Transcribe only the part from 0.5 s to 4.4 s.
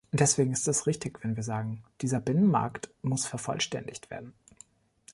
ist es richtig, wenn wir sagen, dieser Binnenmarkt muss vervollständigt werden.